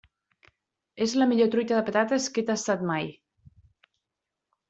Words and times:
És 1.05 1.13
la 1.21 1.25
millor 1.33 1.51
truita 1.55 1.75
de 1.79 1.83
patates 1.89 2.25
que 2.37 2.43
he 2.43 2.47
tastat 2.49 2.83
mai. 2.93 3.05